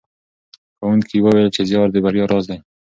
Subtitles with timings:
[0.77, 2.57] ښوونکي وویل چې زیار د بریا راز دی.